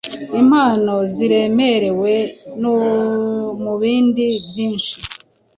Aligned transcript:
Impano 0.41 0.93
ziremewe 1.13 2.15
mubindi 3.63 4.27
byinshi 4.47 4.93